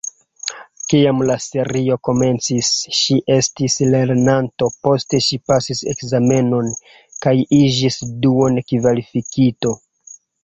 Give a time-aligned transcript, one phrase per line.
[0.91, 2.69] Kiam la serio komencis,
[2.99, 6.71] ŝi estis lernanto, poste ŝi pasis ekzamenon
[7.27, 9.75] kaj iĝis duon-kvalifikito.